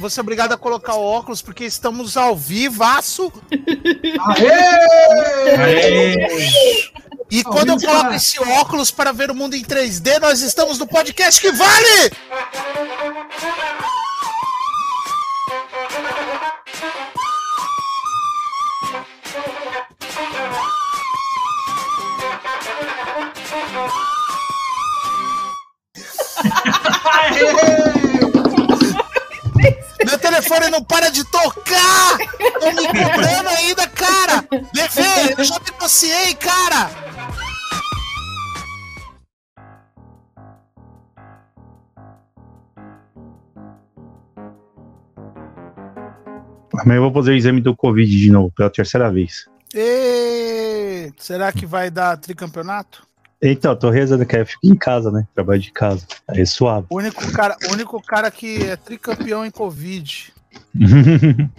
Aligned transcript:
Você 0.00 0.18
é 0.18 0.22
obrigado 0.22 0.52
a 0.52 0.56
colocar 0.56 0.94
o 0.94 1.04
óculos 1.04 1.42
porque 1.42 1.62
estamos 1.62 2.16
ao 2.16 2.34
vivaço. 2.34 3.30
Aê! 4.18 4.48
Aê! 5.58 6.90
E 7.30 7.44
quando 7.44 7.68
eu 7.68 7.78
coloco 7.78 8.14
esse 8.14 8.40
óculos 8.40 8.90
para 8.90 9.12
ver 9.12 9.30
o 9.30 9.34
mundo 9.34 9.54
em 9.54 9.62
3D, 9.62 10.18
nós 10.18 10.40
estamos 10.40 10.78
no 10.78 10.86
podcast 10.86 11.38
que 11.38 11.52
vale! 11.52 12.12
Meu 27.34 27.66
telefone 30.50 30.70
não 30.70 30.82
para 30.82 31.10
de 31.10 31.22
tocar! 31.24 32.18
Tô 32.58 32.72
me 32.72 32.86
cobrando 32.88 33.48
ainda, 33.48 33.86
cara! 33.86 34.44
Dever, 34.72 35.34
eu 35.38 35.44
já 35.44 35.58
negociei, 35.60 36.34
cara! 36.34 36.90
Amanhã 46.80 46.98
eu 46.98 47.02
vou 47.02 47.12
fazer 47.12 47.32
o 47.32 47.34
exame 47.34 47.60
do 47.60 47.76
Covid 47.76 48.10
de 48.10 48.30
novo, 48.30 48.50
pela 48.56 48.70
terceira 48.70 49.10
vez. 49.10 49.46
E... 49.74 51.12
Será 51.18 51.52
que 51.52 51.66
vai 51.66 51.90
dar 51.90 52.16
tricampeonato? 52.16 53.06
Então, 53.42 53.76
tô 53.76 53.90
rezando 53.90 54.26
que 54.26 54.36
eu 54.36 54.46
fico 54.46 54.60
em 54.64 54.74
casa, 54.74 55.10
né? 55.10 55.26
Trabalho 55.34 55.60
de 55.60 55.72
casa. 55.72 56.06
Aí 56.28 56.40
é 56.40 56.44
suave. 56.46 56.86
O 56.90 56.96
único 56.96 57.32
cara, 57.32 57.56
o 57.68 57.72
único 57.72 58.02
cara 58.02 58.30
que 58.30 58.62
é 58.64 58.76
tricampeão 58.76 59.44
em 59.44 59.50
Covid. 59.50 60.32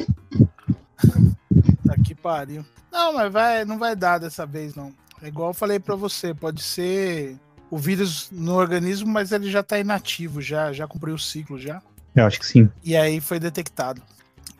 tá 1.86 1.96
que 2.04 2.16
pariu. 2.16 2.66
Não, 2.92 3.14
mas 3.14 3.32
vai, 3.32 3.66
não 3.66 3.78
vai 3.78 3.96
dar 3.96 4.18
dessa 4.18 4.46
vez, 4.46 4.76
não. 4.76 4.94
É 5.22 5.28
igual 5.28 5.50
eu 5.50 5.54
falei 5.54 5.80
pra 5.80 5.96
você, 5.96 6.34
pode 6.34 6.62
ser 6.62 7.38
o 7.70 7.78
vírus 7.78 8.30
no 8.32 8.56
organismo, 8.56 9.10
mas 9.10 9.32
ele 9.32 9.50
já 9.50 9.64
tá 9.64 9.80
inativo, 9.80 10.42
já, 10.42 10.74
já 10.74 10.88
cumpriu 10.88 11.16
o 11.16 11.20
ciclo 11.20 11.58
já. 11.58 11.82
Eu 12.16 12.26
acho 12.26 12.40
que 12.40 12.46
sim. 12.46 12.70
E 12.84 12.96
aí 12.96 13.22
foi 13.22 13.40
detectado. 13.40 14.02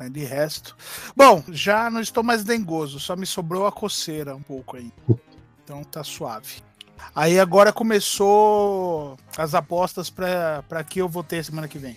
De 0.10 0.24
resto. 0.24 0.76
Bom, 1.16 1.44
já 1.50 1.88
não 1.92 2.02
estou 2.02 2.24
mais 2.24 2.44
dengoso, 2.44 3.00
só 3.00 3.16
me 3.16 3.26
sobrou 3.26 3.68
a 3.68 3.72
coceira 3.72 4.36
um 4.36 4.42
pouco 4.42 4.76
aí. 4.76 4.92
Então 5.64 5.84
tá 5.84 6.04
suave. 6.04 6.64
Aí 7.14 7.40
agora 7.40 7.72
começou 7.72 9.16
as 9.38 9.54
apostas 9.54 10.10
para 10.10 10.84
que 10.88 11.00
eu 11.00 11.08
vou 11.08 11.24
ter 11.24 11.44
semana 11.44 11.68
que 11.68 11.78
vem. 11.78 11.96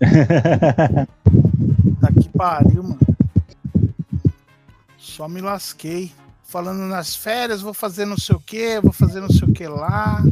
tá 2.42 2.56
pariu, 2.58 2.82
mano. 2.82 2.98
Só 4.98 5.28
me 5.28 5.40
lasquei. 5.40 6.12
Falando 6.42 6.80
nas 6.80 7.14
férias, 7.14 7.62
vou 7.62 7.72
fazer 7.72 8.04
não 8.04 8.18
sei 8.18 8.36
o 8.36 8.40
que, 8.40 8.80
vou 8.80 8.92
fazer 8.92 9.20
não 9.20 9.30
sei 9.30 9.48
o 9.48 9.52
que 9.52 9.66
lá. 9.66 10.22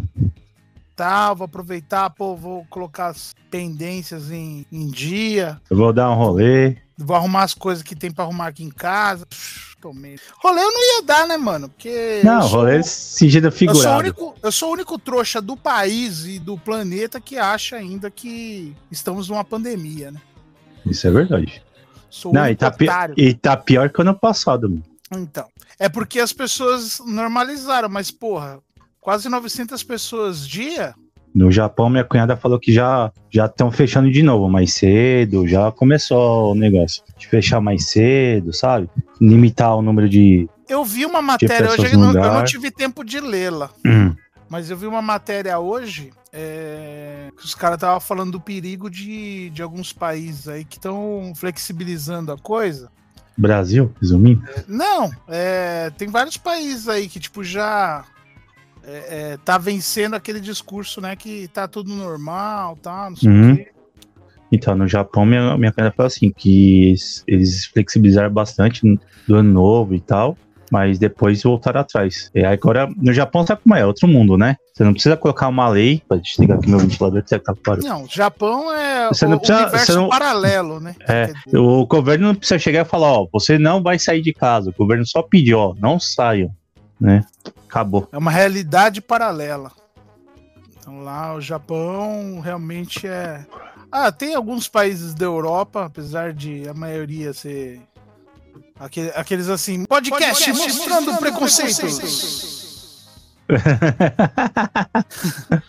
Tal, 0.95 1.37
vou 1.37 1.47
aproveitar, 1.47 2.11
pô, 2.11 2.37
vou 2.37 2.67
colocar 2.69 3.07
as 3.07 3.35
pendências 3.51 4.31
em, 4.31 4.67
em 4.71 4.89
dia. 4.89 5.59
Eu 5.71 5.77
vou 5.79 5.93
dar 5.93 6.11
um 6.11 6.15
rolê. 6.15 6.77
Vou 6.99 7.17
arrumar 7.17 7.45
as 7.45 7.55
coisas 7.55 7.83
que 7.83 7.97
tem 7.97 8.11
para 8.11 8.25
arrumar 8.25 8.49
aqui 8.49 8.63
em 8.63 8.71
casa. 8.71 9.27
Tomei. 9.81 10.19
Rolê 10.43 10.61
eu 10.61 10.71
não 10.71 10.97
ia 10.97 11.03
dar, 11.03 11.27
né, 11.27 11.39
mano? 11.39 11.71
Porque. 11.71 12.21
Não, 12.23 12.43
sou, 12.43 12.59
rolê 12.59 12.83
sentido 12.83 13.51
figurado. 13.51 13.81
Eu 13.81 13.83
sou, 13.83 13.99
único, 13.99 14.35
eu 14.43 14.53
sou 14.53 14.69
o 14.69 14.73
único 14.73 14.99
trouxa 14.99 15.41
do 15.41 15.57
país 15.57 16.27
e 16.27 16.39
do 16.39 16.59
planeta 16.59 17.19
que 17.19 17.39
acha 17.39 17.77
ainda 17.77 18.11
que 18.11 18.77
estamos 18.91 19.31
numa 19.31 19.45
pandemia, 19.45 20.11
né? 20.11 20.21
Isso 20.85 21.07
é 21.07 21.11
verdade. 21.11 21.63
Sou 22.11 22.33
não, 22.33 22.49
e 22.49 22.57
tá, 22.57 22.75
e 23.17 23.35
tá, 23.35 23.57
pior 23.57 23.89
que 23.89 24.03
ano 24.03 24.15
passado, 24.15 24.69
mano. 24.69 24.83
Então. 25.13 25.47
É 25.79 25.89
porque 25.89 26.21
as 26.21 26.33
pessoas 26.33 27.01
normalizaram, 27.07 27.89
mas, 27.89 28.11
porra, 28.11 28.59
quase 29.01 29.29
900 29.29 29.83
pessoas 29.83 30.47
dia 30.47 30.95
no 31.35 31.51
Japão, 31.51 31.89
minha 31.89 32.05
cunhada 32.05 32.37
falou 32.37 32.59
que 32.59 32.73
já 32.73 33.13
já 33.31 33.47
estão 33.47 33.71
fechando 33.71 34.11
de 34.11 34.23
novo 34.23 34.49
mais 34.49 34.75
cedo, 34.75 35.47
já 35.47 35.71
começou 35.71 36.53
o 36.53 36.55
negócio 36.55 37.03
de 37.17 37.29
fechar 37.29 37.61
mais 37.61 37.91
cedo, 37.91 38.53
sabe? 38.53 38.91
Limitar 39.21 39.77
o 39.77 39.83
número 39.83 40.09
de. 40.09 40.49
Eu 40.69 40.85
vi 40.85 41.07
uma 41.07 41.23
matéria 41.23 41.71
hoje, 41.71 41.93
eu 41.93 41.99
não, 41.99 42.13
eu 42.13 42.33
não, 42.33 42.45
tive 42.45 42.71
tempo 42.71 43.05
de 43.05 43.21
lê-la, 43.21 43.71
hum. 43.85 44.15
Mas 44.51 44.69
eu 44.69 44.77
vi 44.77 44.87
uma 44.87 45.01
matéria 45.01 45.61
hoje 45.61 46.11
é, 46.33 47.31
que 47.37 47.45
os 47.45 47.55
caras 47.55 47.77
estavam 47.77 48.01
falando 48.01 48.33
do 48.33 48.41
perigo 48.41 48.91
de, 48.91 49.49
de 49.51 49.63
alguns 49.63 49.93
países 49.93 50.49
aí 50.49 50.65
que 50.65 50.77
estão 50.77 51.33
flexibilizando 51.37 52.33
a 52.33 52.37
coisa. 52.37 52.91
Brasil, 53.39 53.93
resumindo? 54.01 54.43
Não, 54.67 55.09
é, 55.29 55.91
tem 55.97 56.09
vários 56.09 56.37
países 56.37 56.89
aí 56.89 57.09
que, 57.09 57.21
tipo, 57.21 57.45
já 57.45 58.05
é, 58.83 59.33
é, 59.33 59.37
tá 59.37 59.57
vencendo 59.57 60.15
aquele 60.15 60.41
discurso, 60.41 61.01
né, 61.01 61.15
que 61.15 61.47
tá 61.49 61.69
tudo 61.69 61.95
normal, 61.95 62.77
tá, 62.77 63.09
não 63.09 63.17
sei 63.17 63.31
uhum. 63.31 63.53
o 63.53 63.57
quê. 63.57 63.73
Então, 64.53 64.75
no 64.75 64.89
Japão, 64.89 65.25
minha, 65.25 65.57
minha 65.57 65.73
cara 65.73 65.93
falou 65.93 66.09
assim, 66.09 66.29
que 66.29 66.89
eles, 66.89 67.23
eles 67.25 67.67
flexibilizaram 67.67 68.33
bastante 68.33 68.83
do 69.29 69.37
ano 69.37 69.53
novo 69.53 69.95
e 69.95 70.01
tal, 70.01 70.37
mas 70.71 70.99
depois 70.99 71.43
voltaram 71.43 71.81
atrás. 71.81 72.31
E 72.35 72.45
agora, 72.45 72.89
no 72.97 73.13
Japão, 73.13 73.47
sabe 73.47 73.63
como 73.63 73.75
é? 73.75 73.85
Outro 73.85 74.07
mundo, 74.07 74.37
né? 74.39 74.57
Você 74.73 74.85
não 74.85 74.93
precisa 74.93 75.17
colocar 75.17 75.49
uma 75.49 75.69
lei, 75.69 76.03
pra 76.09 76.17
desligar 76.17 76.59
aqui 76.59 76.71
meu 76.71 76.79
ventilador, 76.79 77.23
que 77.23 77.39
tá 77.39 77.55
parado. 77.55 77.87
Não, 77.87 78.07
Japão 78.09 78.73
é 78.73 79.09
você 79.09 79.27
não 79.27 79.39
precisa, 79.39 79.63
universo 79.63 79.95
não, 79.95 80.09
paralelo, 80.09 80.81
né? 80.81 80.95
É, 81.07 81.33
o 81.55 81.85
governo 81.87 82.29
não 82.29 82.35
precisa 82.35 82.59
chegar 82.59 82.87
e 82.87 82.89
falar, 82.89 83.13
ó, 83.13 83.27
você 83.33 83.59
não 83.59 83.83
vai 83.83 83.99
sair 83.99 84.23
de 84.23 84.33
casa. 84.33 84.71
O 84.71 84.75
governo 84.75 85.07
só 85.07 85.23
pediu, 85.23 85.59
ó, 85.59 85.75
não 85.79 86.01
saiam, 86.01 86.51
né? 86.99 87.25
Acabou. 87.69 88.09
É 88.13 88.19
uma 88.19 88.31
realidade 88.31 89.01
paralela. 89.01 89.71
Então 90.79 91.03
lá 91.03 91.35
o 91.35 91.41
Japão 91.41 92.41
realmente 92.41 93.07
é. 93.07 93.45
Ah, 93.93 94.11
tem 94.11 94.35
alguns 94.35 94.67
países 94.67 95.15
da 95.15 95.25
Europa, 95.25 95.85
apesar 95.85 96.33
de 96.33 96.69
a 96.69 96.75
maioria 96.75 97.33
ser. 97.33 97.81
Aquele, 98.81 99.11
aqueles 99.11 99.49
assim. 99.51 99.85
Podcast, 99.85 100.25
podcast 100.25 100.53
mostrando, 100.53 101.13
mostrando 101.13 101.19
preconceitos. 101.19 103.07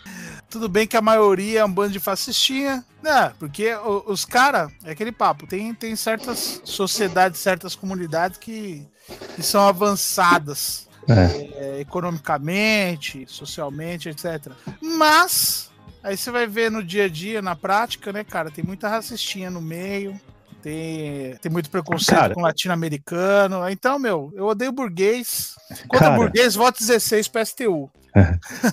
Tudo 0.48 0.68
bem 0.68 0.86
que 0.86 0.96
a 0.96 1.02
maioria 1.02 1.60
é 1.60 1.64
um 1.64 1.72
bando 1.72 1.92
de 1.92 2.00
fascistinha, 2.00 2.84
né? 3.02 3.32
Porque 3.38 3.74
os 4.06 4.24
caras, 4.24 4.72
é 4.84 4.92
aquele 4.92 5.12
papo, 5.12 5.46
tem, 5.46 5.74
tem 5.74 5.94
certas 5.94 6.62
sociedades, 6.64 7.40
certas 7.40 7.74
comunidades 7.74 8.38
que, 8.38 8.86
que 9.34 9.42
são 9.42 9.66
avançadas 9.66 10.88
é. 11.08 11.76
É, 11.76 11.80
economicamente, 11.80 13.26
socialmente, 13.28 14.08
etc. 14.08 14.52
Mas 14.80 15.70
aí 16.02 16.16
você 16.16 16.30
vai 16.30 16.46
ver 16.46 16.70
no 16.70 16.82
dia 16.82 17.04
a 17.04 17.08
dia, 17.08 17.42
na 17.42 17.56
prática, 17.56 18.12
né, 18.12 18.24
cara, 18.24 18.50
tem 18.50 18.64
muita 18.64 18.88
racistinha 18.88 19.50
no 19.50 19.60
meio. 19.60 20.18
Tem, 20.62 21.34
tem 21.42 21.50
muito 21.50 21.68
preconceito 21.68 22.18
cara, 22.18 22.34
com 22.34 22.40
latino-americano. 22.40 23.68
Então, 23.68 23.98
meu, 23.98 24.32
eu 24.34 24.46
odeio 24.46 24.70
burguês. 24.70 25.54
Contra 25.88 26.06
cara, 26.06 26.16
burguês, 26.16 26.54
voto 26.54 26.78
16 26.78 27.28
para 27.28 27.44
STU. 27.44 27.90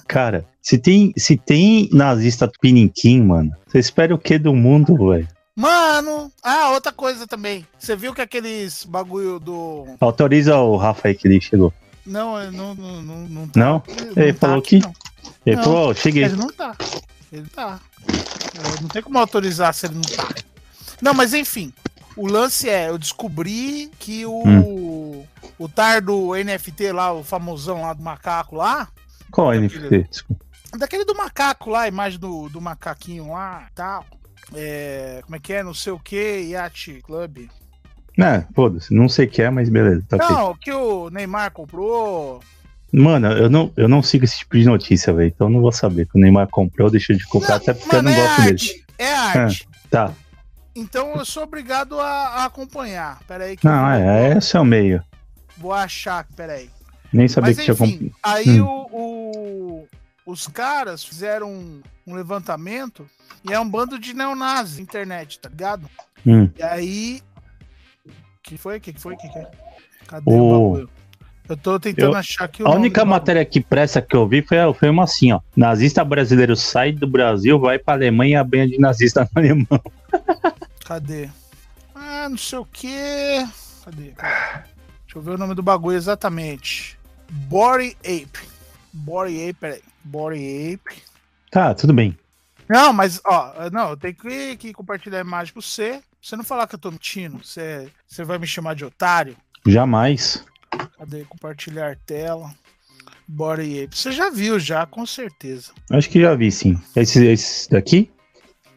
Cara, 0.07 0.45
se 0.61 0.77
tem, 0.77 1.13
se 1.17 1.35
tem 1.35 1.89
nazista 1.91 2.49
piniquim, 2.61 3.21
mano, 3.21 3.51
você 3.65 3.79
espera 3.79 4.13
o 4.13 4.19
que 4.19 4.37
do 4.37 4.53
mundo, 4.53 4.95
velho? 5.09 5.27
Mano, 5.55 6.31
ah, 6.43 6.71
outra 6.71 6.91
coisa 6.91 7.25
também. 7.25 7.65
Você 7.77 7.95
viu 7.95 8.13
que 8.13 8.21
aqueles 8.21 8.85
bagulho 8.85 9.39
do. 9.39 9.87
Autoriza 9.99 10.57
o 10.57 10.77
Rafa 10.77 11.07
aí 11.07 11.15
que 11.15 11.27
ele 11.27 11.41
chegou. 11.41 11.73
Não, 12.05 12.51
não, 12.51 12.75
não, 12.75 13.01
não, 13.01 13.17
não 13.27 13.47
tá. 13.47 13.59
Não? 13.59 13.83
Ele, 13.87 14.13
ele 14.15 14.33
tá 14.33 14.47
falou 14.47 14.59
aqui, 14.59 14.79
que. 14.79 14.85
Não. 14.85 14.93
Ele 15.45 15.55
não, 15.55 15.63
falou, 15.63 15.93
cheguei. 15.95 16.23
Ele 16.23 16.35
não 16.35 16.51
tá. 16.51 16.75
Ele 17.31 17.47
tá. 17.49 17.79
Eu 18.07 18.81
não 18.81 18.89
tem 18.89 19.01
como 19.01 19.17
autorizar 19.17 19.73
se 19.73 19.85
ele 19.85 19.95
não 19.95 20.01
tá. 20.01 20.29
Não, 21.01 21.13
mas 21.13 21.33
enfim. 21.33 21.73
O 22.15 22.27
lance 22.27 22.69
é, 22.69 22.89
eu 22.89 22.97
descobri 22.97 23.89
que 23.99 24.25
o. 24.25 24.43
Hum. 24.45 25.25
O 25.57 25.67
tar 25.67 26.01
do 26.01 26.33
NFT 26.35 26.93
lá, 26.93 27.11
o 27.11 27.23
famosão 27.23 27.81
lá 27.81 27.93
do 27.93 28.01
macaco 28.01 28.55
lá. 28.55 28.87
Qual 29.29 29.51
daquele, 29.51 29.59
NFT? 29.59 30.09
Daquele 30.77 31.05
do 31.05 31.15
macaco 31.15 31.69
lá, 31.69 31.81
a 31.81 31.87
imagem 31.87 32.19
do, 32.19 32.47
do 32.47 32.61
macaquinho 32.61 33.31
lá 33.31 33.67
tal. 33.75 34.05
É, 34.53 35.19
como 35.23 35.35
é 35.35 35.39
que 35.39 35.53
é? 35.53 35.63
Não 35.63 35.73
sei 35.73 35.93
o 35.93 35.99
que, 35.99 36.49
Yacht 36.51 37.01
Club. 37.03 37.49
Não, 38.17 38.45
foda-se, 38.53 38.93
não 38.93 39.07
sei 39.07 39.25
o 39.25 39.29
que 39.29 39.41
é, 39.41 39.49
mas 39.49 39.69
beleza. 39.69 40.03
Tá 40.07 40.17
não, 40.17 40.51
o 40.51 40.55
que 40.55 40.71
o 40.71 41.09
Neymar 41.09 41.51
comprou. 41.51 42.41
Mano, 42.91 43.27
eu 43.27 43.49
não, 43.49 43.71
eu 43.77 43.87
não 43.87 44.01
sigo 44.01 44.25
esse 44.25 44.39
tipo 44.39 44.57
de 44.57 44.65
notícia, 44.65 45.13
velho. 45.13 45.27
Então 45.27 45.47
eu 45.47 45.51
não 45.51 45.61
vou 45.61 45.71
saber. 45.71 46.07
Que 46.07 46.17
o 46.17 46.21
Neymar 46.21 46.47
comprou, 46.49 46.89
deixou 46.89 47.15
de 47.15 47.25
comprar, 47.27 47.49
não, 47.49 47.55
até 47.57 47.73
porque 47.73 47.95
eu 47.95 48.01
não 48.01 48.11
é 48.11 48.15
gosto 48.15 48.41
arte, 48.41 48.67
dele. 48.73 48.85
É 48.97 49.13
arte. 49.13 49.67
Ah, 49.71 49.87
tá. 49.89 50.13
Então 50.79 51.15
eu 51.15 51.25
sou 51.25 51.43
obrigado 51.43 51.99
a, 51.99 52.05
a 52.09 52.45
acompanhar. 52.45 53.19
Pera 53.27 53.45
aí. 53.45 53.57
Que 53.57 53.65
não, 53.65 53.89
é, 53.91 54.37
esse 54.37 54.55
é 54.55 54.59
o 54.59 54.65
meio. 54.65 55.03
Vou 55.57 55.73
achar, 55.73 56.25
pera 56.35 56.53
aí. 56.53 56.69
Nem 57.11 57.27
sabia 57.27 57.49
Mas, 57.55 57.65
que 57.65 57.71
enfim, 57.71 57.85
tinha 57.85 58.09
comprado. 58.11 58.15
Aí 58.23 58.61
hum. 58.61 58.65
o, 58.91 59.83
o, 60.25 60.31
os 60.31 60.47
caras 60.47 61.03
fizeram 61.03 61.51
um, 61.51 61.81
um 62.07 62.13
levantamento 62.15 63.07
e 63.43 63.53
é 63.53 63.59
um 63.59 63.67
bando 63.69 63.97
de 63.99 64.13
neonazi 64.13 64.77
na 64.77 64.83
internet, 64.83 65.39
tá 65.39 65.49
ligado? 65.49 65.89
Hum. 66.25 66.49
E 66.57 66.63
aí. 66.63 67.21
que 68.43 68.57
foi? 68.57 68.79
que 68.79 68.93
que 68.93 69.01
foi? 69.01 69.15
que 69.15 69.27
que 69.27 69.39
é? 69.39 69.49
Cadê 70.07 70.23
O- 70.31 70.33
o 70.33 70.51
bagulho? 70.71 70.89
Eu 71.49 71.57
tô 71.57 71.79
tentando 71.79 72.11
Eu- 72.13 72.15
achar 72.15 72.47
o 72.59 72.67
A 72.67 72.75
única 72.75 73.03
matéria 73.03 73.43
que 73.43 73.59
presta 73.59 73.99
que 74.03 74.15
eu 74.15 74.27
vi 74.27 74.43
foi, 74.43 74.57
foi 74.75 74.87
uma 74.89 75.05
assim, 75.05 75.31
ó. 75.31 75.39
Nazista 75.57 76.03
brasileiro 76.05 76.55
sai 76.55 76.91
do 76.91 77.07
Brasil, 77.07 77.59
vai 77.59 77.79
pra 77.79 77.95
Alemanha 77.95 78.33
e 78.33 78.35
apanha 78.35 78.67
de 78.67 78.77
nazista 78.79 79.21
no 79.23 79.29
alemão. 79.41 79.81
Cadê? 80.89 81.29
Ah, 81.93 82.27
não 82.27 82.35
sei 82.35 82.57
o 82.57 82.65
que. 82.65 83.47
Cadê? 83.85 84.11
Deixa 84.15 84.65
eu 85.13 85.21
ver 85.21 85.35
o 85.35 85.37
nome 85.37 85.53
do 85.53 85.61
bagulho 85.61 85.95
exatamente. 85.95 86.97
Body 87.29 87.95
Ape. 87.99 88.39
Body 88.91 89.49
Ape, 89.49 89.59
peraí. 89.59 89.83
Body 90.03 90.73
Ape. 90.73 91.03
Tá, 91.51 91.75
tudo 91.75 91.93
bem. 91.93 92.17
Não, 92.67 92.91
mas, 92.91 93.21
ó, 93.23 93.69
não, 93.71 93.91
eu 93.91 93.97
tenho 93.97 94.15
que, 94.15 94.57
que 94.57 94.73
compartilhar 94.73 95.19
a 95.19 95.21
imagem 95.21 95.53
com 95.53 95.61
você. 95.61 95.91
Pra 95.91 96.01
Você 96.23 96.35
não 96.35 96.43
falar 96.43 96.65
que 96.65 96.73
eu 96.73 96.79
tô 96.79 96.89
mentindo, 96.89 97.37
você, 97.37 97.87
você 98.07 98.23
vai 98.23 98.39
me 98.39 98.47
chamar 98.47 98.73
de 98.73 98.83
otário. 98.83 99.37
Jamais. 99.67 100.43
Cadê? 100.97 101.23
Compartilhar 101.25 101.99
tela. 102.03 102.51
Body 103.27 103.83
Ape. 103.83 103.95
Você 103.95 104.11
já 104.11 104.31
viu, 104.31 104.59
já, 104.59 104.87
com 104.87 105.05
certeza. 105.05 105.71
Acho 105.91 106.09
que 106.09 106.19
já 106.19 106.33
vi, 106.33 106.51
sim. 106.51 106.81
Esse, 106.95 107.23
esse 107.27 107.69
daqui? 107.69 108.11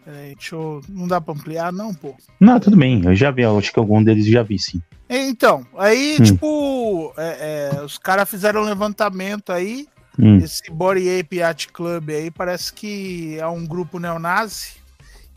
Peraí, 0.04 0.34
deixa 0.34 0.54
eu. 0.56 0.80
Não 0.88 1.06
dá 1.06 1.20
pra 1.20 1.32
ampliar, 1.34 1.72
não, 1.72 1.94
pô. 1.94 2.14
Não, 2.40 2.58
tudo 2.58 2.76
bem. 2.76 3.02
Eu 3.04 3.14
já 3.14 3.30
vi. 3.30 3.42
eu 3.42 3.56
Acho 3.58 3.72
que 3.72 3.78
algum 3.78 4.02
deles 4.02 4.26
já 4.26 4.42
vi, 4.42 4.58
sim. 4.58 4.82
Então, 5.08 5.66
aí, 5.76 6.16
Hum. 6.18 6.22
tipo, 6.24 7.12
é, 7.16 7.70
é, 7.76 7.82
os 7.82 7.98
caras 7.98 8.28
fizeram 8.28 8.62
um 8.62 8.64
levantamento 8.64 9.52
aí. 9.52 9.86
Hum. 10.18 10.38
Esse 10.38 10.70
Body 10.70 11.18
Ape 11.20 11.36
Yacht 11.36 11.68
Club 11.68 12.10
aí 12.10 12.30
parece 12.30 12.72
que 12.72 13.38
é 13.38 13.46
um 13.46 13.66
grupo 13.66 13.98
neonazi. 13.98 14.74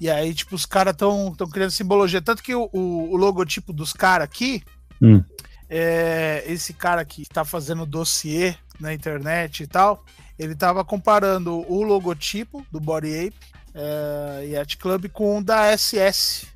E 0.01 0.09
aí, 0.09 0.33
tipo, 0.33 0.55
os 0.55 0.65
caras 0.65 0.93
estão 0.93 1.33
tão 1.37 1.47
criando 1.49 1.71
simbologia. 1.71 2.21
Tanto 2.21 2.43
que 2.43 2.53
o, 2.55 2.69
o, 2.73 3.11
o 3.13 3.15
logotipo 3.15 3.71
dos 3.71 3.93
caras 3.93 4.25
aqui, 4.25 4.63
Hum. 5.01 5.21
é, 5.69 6.43
esse 6.47 6.73
cara 6.73 7.03
que 7.05 7.23
tá 7.27 7.43
fazendo 7.45 7.85
dossiê 7.85 8.55
na 8.79 8.93
internet 8.93 9.63
e 9.63 9.67
tal, 9.67 10.03
ele 10.39 10.55
tava 10.55 10.83
comparando 10.83 11.63
o 11.71 11.83
logotipo 11.83 12.65
do 12.71 12.79
Body 12.79 13.27
Ape 13.27 13.35
é, 13.75 14.45
Yacht 14.51 14.77
Club 14.77 15.07
com 15.09 15.39
o 15.39 15.43
da 15.43 15.65
SS. 15.77 16.47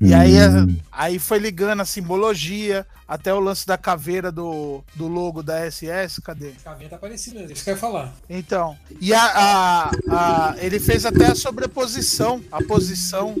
E 0.00 0.14
aí, 0.14 0.36
é- 0.36 0.48
Hum. 0.48 0.76
aí 0.92 1.18
foi 1.18 1.38
ligando 1.40 1.80
a 1.80 1.84
simbologia, 1.84 2.86
até 3.08 3.34
o 3.34 3.40
lance 3.40 3.66
da 3.66 3.76
caveira 3.76 4.30
do, 4.30 4.84
do 4.94 5.08
logo 5.08 5.42
da 5.42 5.64
SS. 5.68 6.20
Cadê? 6.22 6.50
A 6.60 6.70
caveira 6.70 6.90
tá 6.90 6.98
parecida, 6.98 7.40
isso 7.52 7.64
que 7.64 7.70
eu 7.70 7.74
ia 7.74 7.80
falar. 7.80 8.14
Então, 8.30 8.76
e 9.00 9.12
a, 9.12 9.24
a- 9.24 9.90
a- 10.10 10.54
ele 10.58 10.78
fez 10.78 11.04
até 11.04 11.26
a 11.26 11.34
sobreposição. 11.34 12.40
A 12.52 12.62
posição 12.62 13.34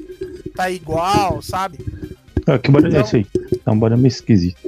tá 0.56 0.68
igual, 0.70 1.40
sabe? 1.42 1.78
Ah, 2.44 2.58
que 2.58 2.70
barulho 2.72 2.88
é 2.96 3.00
Então- 3.00 3.06
esse 3.06 3.16
aí? 3.18 3.26
É 3.64 3.70
um 3.70 3.78
barulho 3.78 4.00
meio 4.00 4.08
esquisito. 4.10 4.58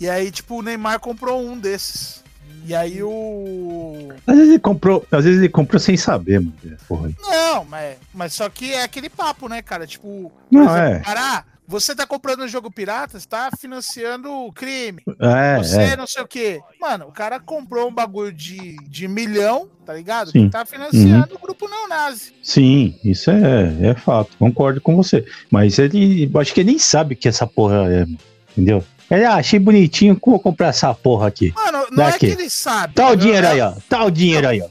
E 0.00 0.08
aí, 0.08 0.30
tipo, 0.30 0.56
o 0.58 0.62
Neymar 0.62 0.98
comprou 1.00 1.44
um 1.44 1.58
desses. 1.58 2.22
E 2.68 2.74
aí 2.74 3.02
o. 3.02 4.08
Às 4.26 4.36
vezes 4.36 4.50
ele 4.50 4.58
comprou, 4.58 5.06
às 5.10 5.24
vezes 5.24 5.38
ele 5.40 5.48
comprou 5.48 5.80
sem 5.80 5.96
saber, 5.96 6.38
mano. 6.38 6.52
Porra. 6.86 7.10
Não, 7.18 7.64
mas, 7.64 7.96
mas 8.12 8.34
só 8.34 8.46
que 8.50 8.74
é 8.74 8.82
aquele 8.82 9.08
papo, 9.08 9.48
né, 9.48 9.62
cara? 9.62 9.86
Tipo, 9.86 10.30
Não, 10.50 10.76
é. 10.76 11.00
cara, 11.00 11.18
ah, 11.18 11.44
você 11.66 11.94
tá 11.94 12.06
comprando 12.06 12.42
um 12.42 12.48
jogo 12.48 12.70
pirata, 12.70 13.18
você 13.18 13.26
tá 13.26 13.48
financiando 13.58 14.30
o 14.30 14.52
crime. 14.52 15.02
É, 15.18 15.56
Você 15.56 15.80
é. 15.80 15.96
não 15.96 16.06
sei 16.06 16.22
o 16.22 16.28
quê. 16.28 16.60
Mano, 16.78 17.06
o 17.06 17.12
cara 17.12 17.40
comprou 17.40 17.88
um 17.88 17.94
bagulho 17.94 18.34
de, 18.34 18.76
de 18.86 19.08
milhão, 19.08 19.70
tá 19.86 19.94
ligado? 19.94 20.30
Sim. 20.30 20.44
Que 20.44 20.50
tá 20.50 20.66
financiando 20.66 21.36
o 21.36 21.38
grupo 21.38 21.66
neonazi. 21.66 22.34
Sim, 22.42 22.98
isso 23.02 23.30
é, 23.30 23.90
é 23.90 23.94
fato. 23.94 24.36
Concordo 24.38 24.78
com 24.78 24.94
você. 24.94 25.24
Mas 25.50 25.78
ele, 25.78 26.30
acho 26.38 26.52
que 26.52 26.60
ele 26.60 26.70
nem 26.72 26.78
sabe 26.78 27.16
que 27.16 27.28
essa 27.28 27.46
porra 27.46 27.90
é, 27.90 28.06
entendeu? 28.52 28.84
Ele, 29.10 29.24
ah, 29.24 29.36
achei 29.36 29.58
bonitinho, 29.58 30.18
vou 30.24 30.38
comprar 30.38 30.68
essa 30.68 30.92
porra 30.92 31.28
aqui. 31.28 31.52
Mano, 31.56 31.86
não 31.90 32.04
é 32.04 32.10
Daqui. 32.12 32.26
que 32.26 32.32
ele 32.40 32.50
sabe. 32.50 32.94
Tá 32.94 33.08
o 33.10 33.16
dinheiro 33.16 33.46
Eu- 33.46 33.50
aí, 33.52 33.60
ó. 33.60 33.72
Tá 33.88 34.04
o 34.04 34.10
dinheiro 34.10 34.48
aí, 34.48 34.60
ó. 34.60 34.68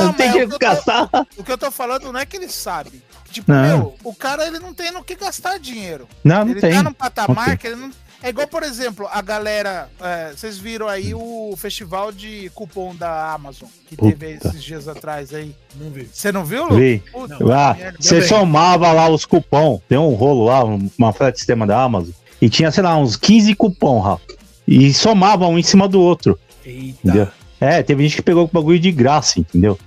Não, 0.00 0.06
Não 0.06 0.12
tem 0.12 0.26
mas 0.28 0.36
que 0.36 0.42
o, 0.44 0.48
que 0.48 0.54
eu 0.54 0.58
tô, 0.58 0.58
gastar. 0.58 1.08
o 1.36 1.44
que 1.44 1.52
eu 1.52 1.58
tô 1.58 1.70
falando 1.70 2.12
não 2.12 2.18
é 2.20 2.26
que 2.26 2.36
ele 2.36 2.48
sabe. 2.48 3.02
Tipo, 3.30 3.52
Não. 3.52 3.62
meu, 3.78 3.94
o 4.04 4.14
cara 4.14 4.46
ele 4.46 4.58
não 4.58 4.72
tem 4.74 4.90
no 4.90 5.04
que 5.04 5.14
gastar 5.14 5.58
dinheiro. 5.58 6.08
Não, 6.24 6.44
não 6.44 6.50
ele 6.52 6.60
tem. 6.60 6.72
tá 6.72 6.82
num 6.82 6.92
patamar 6.92 7.56
que 7.58 7.66
ele 7.68 7.76
não. 7.76 7.90
É 8.20 8.30
igual, 8.30 8.48
por 8.48 8.64
exemplo, 8.64 9.06
a 9.12 9.22
galera. 9.22 9.88
é, 10.00 10.32
vocês 10.34 10.58
viram 10.58 10.88
aí 10.88 11.14
o 11.14 11.54
festival 11.56 12.10
de 12.10 12.50
cupom 12.52 12.92
da 12.96 13.32
Amazon 13.32 13.68
que 13.88 13.96
teve 13.96 14.34
Puta. 14.34 14.48
esses 14.48 14.64
dias 14.64 14.88
atrás 14.88 15.32
aí. 15.32 15.54
Não 15.76 15.88
vi. 15.90 16.10
Você 16.12 16.32
não 16.32 16.44
viu, 16.44 16.66
Lu? 16.66 16.74
Vê. 16.74 17.00
Puta, 17.12 17.36
Ah, 17.54 17.74
merda. 17.78 17.98
você 18.00 18.20
somava 18.22 18.90
lá 18.92 19.08
os 19.08 19.24
cupom. 19.24 19.80
Tem 19.88 19.96
um 19.98 20.14
rolo 20.14 20.46
lá, 20.46 20.64
um- 20.64 20.90
uma 20.98 21.10
oferta 21.10 21.32
de 21.34 21.38
sistema 21.38 21.64
da 21.64 21.80
Amazon. 21.80 22.10
E 22.40 22.48
tinha, 22.48 22.70
sei 22.70 22.82
lá, 22.82 22.96
uns 22.96 23.16
15 23.16 23.54
cupom, 23.54 24.00
Rafa. 24.00 24.22
E 24.66 24.92
somava 24.92 25.46
um 25.46 25.58
em 25.58 25.62
cima 25.62 25.88
do 25.88 26.00
outro. 26.00 26.38
Eita. 26.64 26.98
Entendeu? 27.02 27.28
É, 27.60 27.82
teve 27.82 28.02
gente 28.04 28.16
que 28.16 28.22
pegou 28.22 28.44
o 28.44 28.50
bagulho 28.52 28.78
de 28.78 28.92
graça, 28.92 29.40
entendeu? 29.40 29.78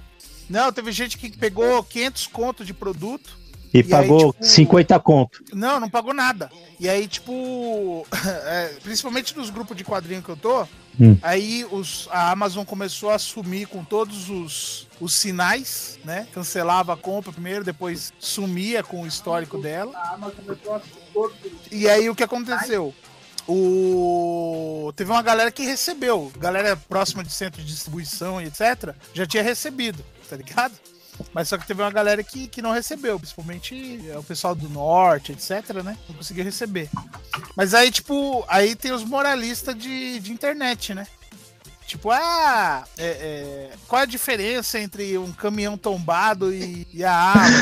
Não, 0.50 0.72
teve 0.74 0.92
gente 0.92 1.18
que 1.18 1.32
pegou 1.38 1.82
500 1.84 2.28
conto 2.28 2.66
de 2.66 2.74
produto. 2.74 3.38
E, 3.74 3.78
aí, 3.78 3.84
pagou 3.84 4.34
tipo, 4.34 4.46
50 4.46 5.00
conto. 5.00 5.44
Não, 5.54 5.80
não 5.80 5.90
pagou 5.90 6.14
nada. 6.14 6.52
E 6.80 6.90
aí, 6.90 7.08
tipo, 7.08 8.06
é, 8.46 8.74
principalmente 8.84 9.36
nos 9.38 9.50
grupos 9.50 9.78
de 9.78 9.84
quadrinho 9.84 10.22
que 10.22 10.30
eu 10.30 10.38
tô, 10.38 10.68
Hum. 11.00 11.18
aí 11.22 11.66
os, 11.72 12.08
a 12.12 12.32
Amazon 12.32 12.66
começou 12.66 13.10
a 13.10 13.16
assumir 13.16 13.66
com 13.68 13.84
todos 13.84 14.30
os, 14.30 14.88
os 15.00 15.14
sinais, 15.14 16.00
né? 16.04 16.28
Cancelava 16.34 16.94
a 16.94 16.98
compra 16.98 17.32
primeiro, 17.32 17.64
depois 17.64 18.12
sumia 18.20 18.84
com 18.84 19.04
o 19.04 19.08
histórico 19.08 19.58
dela. 19.58 19.94
E 21.72 21.88
aí 21.88 22.10
o 22.10 22.16
que 22.16 22.24
aconteceu? 22.24 22.94
O... 23.48 24.94
Teve 24.96 25.12
uma 25.12 25.22
galera 25.22 25.52
que 25.52 25.64
recebeu, 25.64 26.32
galera 26.38 26.76
próxima 26.76 27.24
de 27.24 27.32
centro 27.32 27.62
de 27.62 27.68
distribuição 27.68 28.42
e 28.42 28.46
etc., 28.46 28.94
já 29.14 29.26
tinha 29.26 29.42
recebido, 29.42 30.04
tá 30.30 30.36
ligado? 30.36 30.74
Mas 31.34 31.48
só 31.48 31.58
que 31.58 31.66
teve 31.66 31.82
uma 31.82 31.92
galera 31.92 32.24
que, 32.24 32.48
que 32.48 32.62
não 32.62 32.72
recebeu, 32.72 33.20
principalmente 33.20 34.02
é, 34.10 34.18
o 34.18 34.24
pessoal 34.24 34.56
do 34.56 34.70
norte, 34.70 35.32
etc, 35.32 35.82
né? 35.84 35.98
Não 36.08 36.16
conseguiu 36.16 36.44
receber. 36.44 36.90
Mas 37.56 37.74
aí, 37.74 37.92
tipo, 37.92 38.44
aí 38.48 38.76
tem 38.76 38.92
os 38.92 39.04
moralistas 39.04 39.76
de, 39.76 40.20
de 40.20 40.32
internet, 40.32 40.94
né? 40.94 41.08
Tipo, 41.86 42.10
ah, 42.10 42.86
é, 42.98 43.06
é, 43.06 43.70
qual 43.86 44.04
a 44.04 44.06
diferença 44.06 44.80
entre 44.80 45.18
um 45.18 45.32
caminhão 45.34 45.78
tombado 45.78 46.54
e, 46.54 46.88
e 46.94 47.04
a 47.04 47.34
Amazon? 47.34 47.62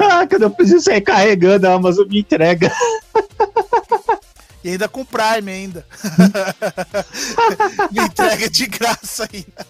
Ah, 0.10 0.26
quando 0.26 0.42
eu 0.42 0.50
preciso 0.50 0.84
sair 0.84 1.02
carregando, 1.02 1.66
a 1.66 1.74
Amazon 1.74 2.08
me 2.08 2.20
entrega. 2.20 2.72
E 4.64 4.70
ainda 4.70 4.88
com 4.88 5.04
Prime 5.04 5.50
ainda. 5.50 5.86
Me 7.92 8.00
entrega 8.00 8.50
de 8.50 8.66
graça 8.66 9.28
ainda. 9.32 9.66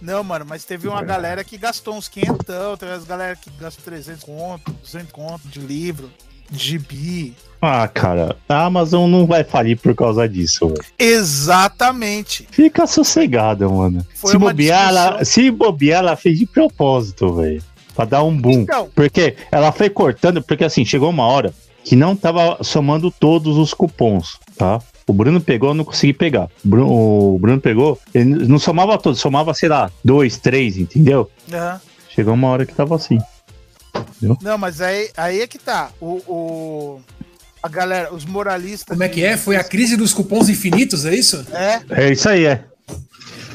Não, 0.00 0.22
mano, 0.22 0.44
mas 0.48 0.64
teve 0.64 0.86
uma 0.88 1.02
galera 1.02 1.42
que 1.42 1.56
gastou 1.56 1.94
uns 1.94 2.08
500, 2.08 2.46
teve 2.78 2.92
as 2.92 3.04
galera 3.04 3.36
que 3.36 3.50
gastou 3.58 3.84
300 3.84 4.24
conto, 4.24 4.72
200 4.82 5.10
conto 5.10 5.48
de 5.48 5.58
livro, 5.60 6.10
de 6.50 6.58
gibi. 6.58 7.34
Ah, 7.60 7.88
cara, 7.88 8.36
a 8.48 8.64
Amazon 8.64 9.10
não 9.10 9.26
vai 9.26 9.42
falir 9.42 9.78
por 9.78 9.94
causa 9.94 10.28
disso, 10.28 10.68
velho. 10.68 10.84
Exatamente. 10.98 12.46
Fica 12.50 12.86
sossegada, 12.86 13.68
mano. 13.68 14.06
Foi 14.14 14.32
se 14.32 14.38
bobear, 14.38 14.88
ela, 14.88 15.24
se 15.24 15.50
bobear, 15.50 16.00
ela 16.00 16.16
fez 16.16 16.38
de 16.38 16.46
propósito, 16.46 17.34
velho. 17.34 17.62
Pra 17.94 18.04
dar 18.04 18.22
um 18.22 18.36
boom. 18.36 18.60
Então, 18.60 18.90
Porque 18.94 19.36
ela 19.50 19.72
foi 19.72 19.88
cortando, 19.88 20.42
porque 20.42 20.64
assim, 20.64 20.84
chegou 20.84 21.08
uma 21.08 21.24
hora 21.24 21.52
que 21.82 21.96
não 21.96 22.14
tava 22.14 22.58
somando 22.62 23.10
todos 23.10 23.56
os 23.56 23.72
cupons, 23.72 24.38
tá? 24.56 24.80
O 25.08 25.12
Bruno 25.12 25.40
pegou, 25.40 25.70
eu 25.70 25.74
não 25.74 25.84
consegui 25.84 26.12
pegar. 26.12 26.48
O 26.64 26.68
Bruno, 26.68 26.86
o 27.34 27.38
Bruno 27.38 27.60
pegou, 27.60 27.98
ele 28.12 28.24
não 28.46 28.58
somava 28.58 28.98
todos, 28.98 29.20
somava, 29.20 29.54
sei 29.54 29.68
lá, 29.68 29.90
dois, 30.04 30.36
três, 30.36 30.76
entendeu? 30.76 31.30
aham. 31.52 31.80
Chegou 32.10 32.34
uma 32.34 32.48
hora 32.48 32.64
que 32.66 32.74
tava 32.74 32.96
assim. 32.96 33.18
não, 34.42 34.56
mas 34.58 34.80
aí, 34.80 35.10
aí 35.16 35.40
é 35.42 35.46
que 35.46 35.58
tá. 35.58 35.90
O, 36.00 36.16
o- 36.26 37.00
a 37.62 37.68
galera, 37.68 38.12
os 38.14 38.24
moralistas. 38.24 38.88
Como 38.88 39.02
é 39.02 39.08
que 39.08 39.22
é? 39.24 39.36
Foi 39.36 39.56
a 39.56 39.62
crise 39.64 39.96
dos 39.96 40.12
cupons 40.14 40.48
infinitos, 40.48 41.04
é 41.04 41.14
isso? 41.14 41.44
É, 41.52 41.80
É 42.06 42.12
isso 42.12 42.28
aí, 42.28 42.44
é. 42.46 42.64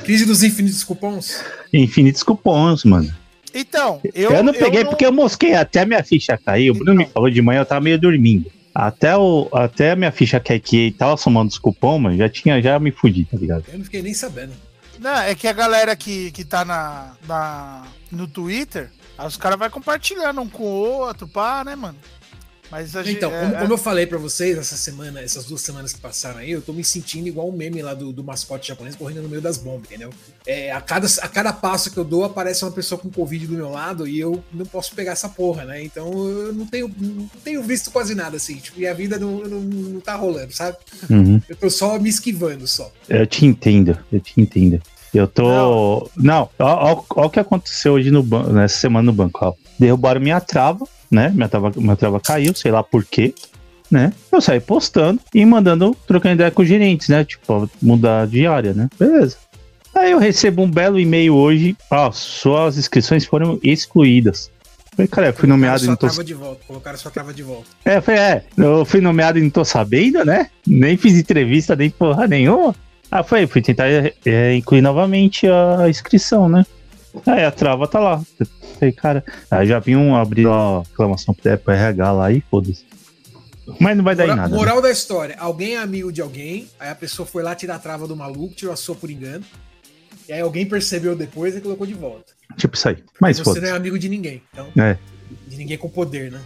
Crise 0.03 0.25
dos 0.25 0.43
infinitos 0.43 0.83
cupons? 0.83 1.43
Infinitos 1.73 2.21
cupons, 2.23 2.83
mano. 2.85 3.11
então, 3.53 3.99
eu, 4.13 4.31
Eu, 4.31 4.43
não 4.43 4.53
peguei 4.53 4.83
não- 4.83 4.89
porque 4.91 5.05
eu 5.05 5.11
mosquei, 5.11 5.53
até 5.55 5.81
a 5.81 5.85
minha 5.85 6.03
ficha 6.03 6.37
cair. 6.37 6.71
O 6.71 6.75
Bruno 6.75 6.95
me 6.95 7.03
Então. 7.03 7.13
falou 7.13 7.29
de 7.29 7.41
manhã, 7.41 7.61
eu 7.61 7.65
tava 7.65 7.81
meio 7.81 7.99
dormindo. 7.99 8.49
Até, 8.81 9.15
o, 9.15 9.47
até 9.53 9.91
a 9.91 9.95
minha 9.95 10.11
ficha 10.11 10.39
que 10.39 10.75
ele 10.75 10.91
tava 10.91 11.15
somando 11.15 11.51
os 11.51 11.59
cupons, 11.59 12.01
mano, 12.01 12.17
já 12.17 12.27
tinha, 12.27 12.59
já 12.59 12.79
me 12.79 12.91
fudi, 12.91 13.25
tá 13.25 13.37
ligado? 13.37 13.63
Eu 13.67 13.77
não 13.77 13.85
fiquei 13.85 14.01
nem 14.01 14.11
sabendo. 14.11 14.53
Não, 14.97 15.17
é 15.17 15.35
que 15.35 15.47
a 15.47 15.53
galera 15.53 15.95
que, 15.95 16.31
que 16.31 16.43
tá 16.43 16.65
na, 16.65 17.13
na, 17.27 17.83
no 18.11 18.27
Twitter, 18.27 18.89
aí 19.15 19.27
os 19.27 19.37
caras 19.37 19.59
vão 19.59 19.69
compartilhando 19.69 20.41
um 20.41 20.49
com 20.49 20.63
o 20.63 20.67
outro, 20.67 21.27
pá, 21.27 21.63
né, 21.63 21.75
mano? 21.75 21.95
Mas 22.71 22.95
a 22.95 23.03
gente. 23.03 23.17
Então, 23.17 23.31
é, 23.33 23.41
como, 23.41 23.55
é- 23.55 23.59
como 23.59 23.73
eu 23.73 23.77
falei 23.77 24.07
pra 24.07 24.17
vocês 24.17 24.57
essa 24.57 24.77
semana, 24.77 25.19
essas 25.21 25.45
duas 25.45 25.61
semanas 25.61 25.91
que 25.91 25.99
passaram 25.99 26.39
aí, 26.39 26.51
eu 26.51 26.61
tô 26.61 26.71
me 26.71 26.83
sentindo 26.83 27.27
igual 27.27 27.49
um 27.49 27.51
meme 27.51 27.81
lá 27.81 27.93
do, 27.93 28.13
do 28.13 28.23
mascote 28.23 28.69
japonês 28.69 28.95
correndo 28.95 29.21
no 29.21 29.29
meio 29.29 29.41
das 29.41 29.57
bombas, 29.57 29.83
entendeu? 29.89 30.09
É, 30.47 30.71
a, 30.71 30.79
cada, 30.79 31.05
a 31.21 31.27
cada 31.27 31.51
passo 31.51 31.91
que 31.91 31.97
eu 31.97 32.03
dou, 32.05 32.23
aparece 32.23 32.63
uma 32.63 32.71
pessoa 32.71 32.97
com 32.97 33.09
Covid 33.09 33.45
do 33.47 33.53
meu 33.53 33.69
lado 33.69 34.07
e 34.07 34.19
eu 34.19 34.41
não 34.53 34.65
posso 34.65 34.95
pegar 34.95 35.11
essa 35.11 35.27
porra, 35.27 35.65
né? 35.65 35.83
Então 35.83 36.11
eu 36.29 36.53
não 36.53 36.65
tenho, 36.65 36.89
não 36.97 37.27
tenho 37.43 37.61
visto 37.61 37.91
quase 37.91 38.15
nada, 38.15 38.37
assim. 38.37 38.55
Tipo, 38.55 38.79
e 38.79 38.87
a 38.87 38.93
vida 38.93 39.19
não, 39.19 39.39
não, 39.39 39.59
não 39.59 39.99
tá 39.99 40.15
rolando, 40.15 40.53
sabe? 40.53 40.77
Uhum. 41.09 41.41
Eu 41.49 41.55
tô 41.57 41.69
só 41.69 41.99
me 41.99 42.09
esquivando 42.09 42.65
só. 42.67 42.91
Eu 43.09 43.27
te 43.27 43.45
entendo, 43.45 43.97
eu 44.11 44.19
te 44.21 44.39
entendo. 44.39 44.81
Eu 45.13 45.27
tô. 45.27 46.09
Não, 46.15 46.49
ó, 46.57 46.93
ó- 46.93 47.03
ó 47.17 47.25
o 47.25 47.29
que 47.29 47.37
aconteceu 47.39 47.93
hoje 47.93 48.09
no 48.09 48.23
banco, 48.23 48.53
nessa 48.53 48.77
semana 48.79 49.05
no 49.07 49.11
banco, 49.11 49.39
ó. 49.43 49.53
Derrubaram 49.81 50.21
minha 50.21 50.39
trava, 50.39 50.85
né? 51.09 51.29
Minha 51.29 51.49
trava, 51.49 51.71
minha 51.75 51.95
trava 51.95 52.19
caiu, 52.19 52.53
sei 52.53 52.71
lá 52.71 52.83
por 52.83 53.03
quê, 53.03 53.33
né? 53.89 54.13
Eu 54.31 54.39
saí 54.39 54.59
postando 54.59 55.19
e 55.33 55.43
mandando, 55.43 55.97
trocando 56.05 56.35
ideia 56.35 56.51
com 56.51 56.61
os 56.61 56.67
gerentes, 56.67 57.09
né? 57.09 57.25
Tipo, 57.25 57.67
mudar 57.81 58.21
a 58.21 58.25
diária, 58.27 58.75
né? 58.75 58.87
Beleza. 58.99 59.37
Aí 59.95 60.11
eu 60.11 60.19
recebo 60.19 60.61
um 60.61 60.69
belo 60.69 60.99
e-mail 60.99 61.33
hoje, 61.33 61.75
ó, 61.89 62.11
suas 62.11 62.77
inscrições 62.77 63.25
foram 63.25 63.59
excluídas. 63.63 64.51
Falei, 64.95 65.07
cara, 65.07 65.27
eu 65.29 65.33
fui 65.33 65.49
nomeado 65.49 65.83
e 65.83 65.87
não 65.87 65.95
tô 65.95 66.07
de 66.23 66.33
volta. 66.35 66.61
Colocaram 66.67 66.97
sua 66.99 67.09
trava 67.09 67.33
de 67.33 67.41
volta. 67.41 67.65
é, 67.83 67.99
foi, 67.99 68.13
é, 68.13 68.43
eu 68.55 68.85
fui 68.85 69.01
nomeado 69.01 69.39
e 69.39 69.41
não 69.41 69.49
tô 69.49 69.65
sabendo, 69.65 70.23
né? 70.23 70.51
Nem 70.67 70.95
fiz 70.95 71.17
entrevista, 71.17 71.75
nem 71.75 71.89
porra 71.89 72.27
nenhuma. 72.27 72.75
Ah, 73.09 73.23
foi, 73.23 73.47
fui 73.47 73.63
tentar 73.63 73.87
é, 73.87 74.55
incluir 74.55 74.81
novamente 74.81 75.47
a 75.47 75.89
inscrição, 75.89 76.47
né? 76.47 76.63
Aí 77.25 77.43
a 77.43 77.51
trava 77.51 77.87
tá 77.87 77.99
lá. 77.99 78.21
Falei, 78.79 78.91
cara, 78.93 79.23
aí 79.49 79.67
já 79.67 79.79
vi 79.79 79.95
um 79.95 80.15
abrir 80.15 80.47
a 80.47 80.79
reclamação 80.79 81.33
pro 81.33 81.71
RH 81.73 82.11
lá 82.11 82.31
e 82.31 82.41
foda-se. 82.49 82.85
Mas 83.79 83.95
não 83.95 84.03
vai 84.03 84.15
dar 84.15 84.23
em 84.25 84.27
Moral, 84.27 84.37
nada. 84.43 84.49
né? 84.49 84.57
moral 84.57 84.81
da 84.81 84.91
história: 84.91 85.35
alguém 85.39 85.75
é 85.75 85.77
amigo 85.77 86.11
de 86.11 86.21
alguém, 86.21 86.67
aí 86.79 86.89
a 86.89 86.95
pessoa 86.95 87.25
foi 87.25 87.43
lá 87.43 87.53
tirar 87.55 87.75
a 87.75 87.79
trava 87.79 88.07
do 88.07 88.15
maluco, 88.15 88.55
tirou 88.55 88.73
a 88.73 88.77
sua 88.77 88.95
por 88.95 89.09
engano. 89.09 89.43
E 90.27 90.33
aí 90.33 90.41
alguém 90.41 90.65
percebeu 90.65 91.15
depois 91.15 91.55
e 91.55 91.61
colocou 91.61 91.85
de 91.85 91.93
volta. 91.93 92.33
Tipo 92.57 92.75
isso 92.75 92.89
aí. 92.89 93.03
Mas 93.19 93.39
você 93.39 93.59
não 93.61 93.67
é 93.69 93.71
amigo 93.71 93.97
de 93.99 94.09
ninguém. 94.09 94.41
Então, 94.51 94.67
É. 94.77 94.97
de 95.47 95.57
ninguém 95.57 95.77
com 95.77 95.89
poder, 95.89 96.31
né? 96.31 96.41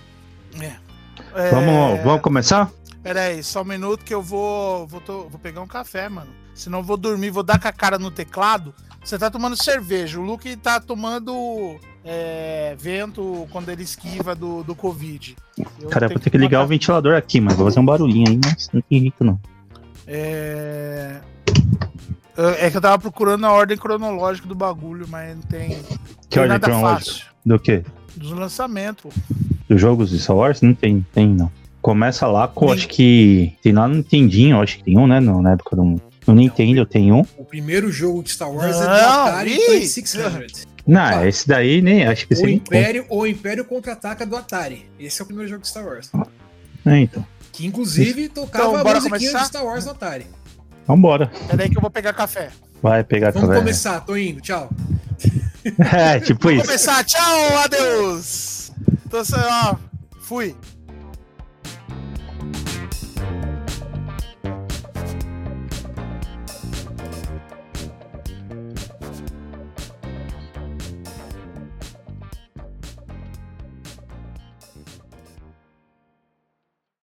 é- 1.35 1.49
Vamos, 1.51 2.03
vamos 2.03 2.21
começar? 2.21 2.71
Pera 3.03 3.21
aí, 3.21 3.43
só 3.43 3.61
um 3.61 3.65
minuto 3.65 4.03
que 4.03 4.13
eu 4.13 4.21
vou. 4.21 4.87
Vou, 4.87 4.99
to- 5.01 5.27
vou 5.29 5.39
pegar 5.39 5.61
um 5.61 5.67
café, 5.67 6.09
mano. 6.09 6.31
Senão 6.53 6.79
eu 6.79 6.83
vou 6.83 6.97
dormir, 6.97 7.29
vou 7.29 7.43
dar 7.43 7.59
com 7.59 7.67
a 7.67 7.71
cara 7.71 7.97
no 7.99 8.09
teclado. 8.11 8.73
Você 9.05 9.19
tá 9.19 9.29
tomando 9.29 9.55
cerveja. 9.55 10.19
O 10.19 10.23
Luke 10.23 10.55
tá 10.57 10.79
tomando 10.79 11.79
é, 12.03 12.75
vento 12.77 13.47
quando 13.51 13.69
ele 13.69 13.83
esquiva 13.83 14.33
do, 14.33 14.63
do 14.63 14.73
Covid. 14.73 15.35
Eu 15.79 15.89
Cara, 15.89 16.07
vou 16.07 16.19
ter 16.19 16.31
que 16.31 16.37
ligar 16.39 16.63
o 16.63 16.67
ventilador 16.67 17.15
aqui, 17.15 17.39
mas 17.39 17.55
vou 17.55 17.67
fazer 17.67 17.79
um 17.79 17.85
barulhinho 17.85 18.27
aí, 18.27 18.39
mas 18.43 18.67
não 18.73 18.81
tem 18.81 18.97
rico 18.97 19.23
não. 19.23 19.39
É... 20.07 21.21
É 22.59 22.69
que 22.69 22.75
eu 22.75 22.81
tava 22.81 22.97
procurando 22.99 23.45
a 23.45 23.51
ordem 23.51 23.77
cronológica 23.77 24.47
do 24.47 24.55
bagulho, 24.55 25.07
mas 25.07 25.35
não 25.35 25.43
tem. 25.43 25.69
Que 25.69 26.29
tem 26.29 26.41
ordem 26.41 26.47
nada 26.47 26.67
cronológica? 26.67 27.11
fácil. 27.11 27.25
Do 27.45 27.59
quê? 27.59 27.83
Dos 28.15 28.31
lançamentos. 28.31 29.13
Dos 29.69 29.79
jogos 29.79 30.09
de 30.09 30.19
Star 30.19 30.35
Wars? 30.35 30.61
Não 30.61 30.73
tem, 30.73 31.05
tem 31.13 31.29
não. 31.29 31.49
Começa 31.85 32.25
lá 32.25 32.47
com, 32.47 32.71
acho 32.71 32.87
que. 32.87 33.53
Tem 33.61 33.71
lá 33.71 33.87
no 33.87 33.93
Nintendinho, 33.97 34.59
acho 34.59 34.77
que 34.79 34.83
tem 34.85 34.97
um, 34.97 35.05
né? 35.05 35.19
no- 35.19 35.39
Na 35.39 35.51
época 35.51 35.75
do. 35.75 36.01
No 36.25 36.33
Nintendo 36.33 36.83
tem 36.83 37.11
um. 37.11 37.23
O 37.37 37.45
primeiro 37.45 37.91
jogo 37.91 38.23
de 38.23 38.31
Star 38.31 38.51
Wars 38.51 38.75
é 38.75 38.79
do 38.79 38.85
Não, 38.87 39.25
Atari 39.27 39.51
ih! 39.53 39.67
2600. 39.67 40.65
Não, 40.87 41.05
Opa. 41.05 41.27
esse 41.27 41.47
daí 41.47 41.83
nem. 41.83 42.03
Acho 42.07 42.25
que 42.27 42.33
esse 42.33 42.43
O 42.43 42.49
Império, 42.49 43.05
o 43.07 43.27
Império 43.27 43.63
contra-ataca 43.63 44.25
do 44.25 44.35
Atari. 44.35 44.87
Esse 44.99 45.21
é 45.21 45.23
o 45.23 45.27
primeiro 45.27 45.47
jogo 45.47 45.61
de 45.61 45.67
Star 45.67 45.85
Wars. 45.85 46.09
É, 46.87 46.97
então. 47.01 47.23
Que 47.51 47.67
inclusive 47.67 48.29
tocava 48.29 48.79
Então, 48.79 48.79
a 48.79 48.83
musiquinha 48.95 49.09
começar? 49.19 49.39
de 49.41 49.45
Star 49.45 49.63
Wars 49.63 49.85
no 49.85 49.91
Atari. 49.91 50.25
Vambora. 50.87 51.31
Pera 51.47 51.61
aí 51.65 51.69
que 51.69 51.77
eu 51.77 51.81
vou 51.81 51.91
pegar 51.91 52.13
café. 52.13 52.49
Vai 52.81 53.03
pegar 53.03 53.29
Vamos 53.29 53.47
café. 53.47 53.59
começar, 53.61 53.99
tô 53.99 54.17
indo, 54.17 54.41
tchau. 54.41 54.71
É, 55.93 56.19
tipo 56.19 56.45
Vamos 56.47 56.57
isso. 56.63 56.65
começar. 56.67 57.03
Tchau, 57.03 57.57
adeus. 57.63 58.71
Então, 59.05 59.19
assim, 59.19 59.35
ó, 59.35 59.75
fui. 60.21 60.55